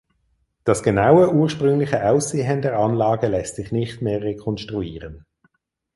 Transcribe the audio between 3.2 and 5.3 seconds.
lässt sich nicht mehr rekonstruieren.